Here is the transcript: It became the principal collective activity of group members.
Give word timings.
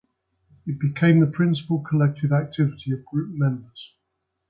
It 0.65 0.79
became 0.79 1.19
the 1.19 1.27
principal 1.27 1.81
collective 1.81 2.31
activity 2.31 2.91
of 2.91 3.05
group 3.05 3.35
members. 3.37 3.93